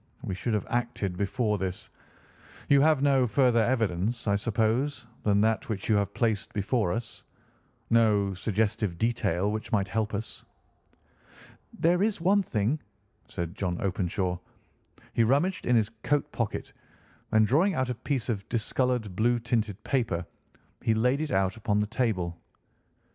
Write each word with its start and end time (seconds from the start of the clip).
We 0.23 0.33
should 0.33 0.55
have 0.55 0.65
acted 0.67 1.15
before 1.15 1.59
this. 1.59 1.91
You 2.67 2.81
have 2.81 3.03
no 3.03 3.27
further 3.27 3.61
evidence, 3.63 4.27
I 4.27 4.35
suppose, 4.35 5.05
than 5.21 5.41
that 5.41 5.69
which 5.69 5.89
you 5.89 5.95
have 5.97 6.11
placed 6.15 6.51
before 6.53 6.91
us—no 6.91 8.33
suggestive 8.33 8.97
detail 8.97 9.51
which 9.51 9.71
might 9.71 9.87
help 9.89 10.15
us?" 10.15 10.43
"There 11.71 12.01
is 12.01 12.19
one 12.19 12.41
thing," 12.41 12.79
said 13.27 13.53
John 13.53 13.79
Openshaw. 13.79 14.39
He 15.13 15.23
rummaged 15.23 15.67
in 15.67 15.75
his 15.75 15.91
coat 16.01 16.31
pocket, 16.31 16.73
and, 17.31 17.45
drawing 17.45 17.75
out 17.75 17.91
a 17.91 17.93
piece 17.93 18.27
of 18.27 18.49
discoloured, 18.49 19.15
blue 19.15 19.37
tinted 19.37 19.83
paper, 19.83 20.25
he 20.81 20.95
laid 20.95 21.21
it 21.21 21.29
out 21.29 21.55
upon 21.57 21.79
the 21.79 21.85
table. 21.85 22.41